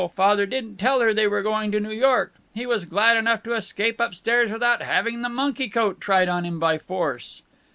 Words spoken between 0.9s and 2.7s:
her they were going to New York. He